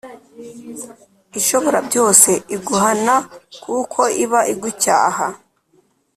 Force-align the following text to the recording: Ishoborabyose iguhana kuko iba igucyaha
Ishoborabyose 1.39 2.31
iguhana 2.55 3.15
kuko 3.63 4.01
iba 4.23 4.39
igucyaha 4.53 5.25